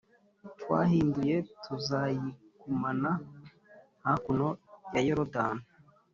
twahind 0.59 1.15
ye 1.29 1.37
tuzayigumana 1.63 3.11
hakuno 4.05 4.47
ya 4.93 5.01
Yorodani 5.07 5.63